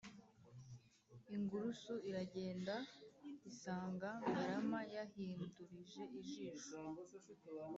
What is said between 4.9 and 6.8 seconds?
yahindurije ijisho,